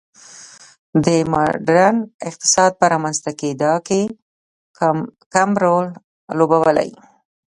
دې 1.05 1.17
د 1.23 1.27
ماډرن 1.33 1.95
اقتصاد 2.29 2.71
په 2.79 2.85
رامنځته 2.93 3.31
کېدا 3.41 3.71
کې 3.87 4.01
کم 5.33 5.49
رول 5.63 5.85
لوبولی. 6.37 6.89